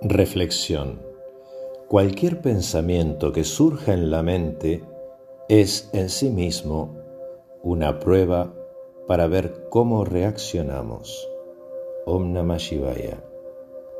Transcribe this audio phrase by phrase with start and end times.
[0.00, 1.02] Reflexión.
[1.88, 4.84] Cualquier pensamiento que surja en la mente
[5.48, 6.96] es en sí mismo
[7.64, 8.54] una prueba
[9.08, 11.28] para ver cómo reaccionamos.
[12.06, 13.27] Om Namah Shivaya.